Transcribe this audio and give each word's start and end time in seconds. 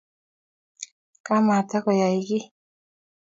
Kamatakoyae 1.25 2.19
kiy 2.27 2.45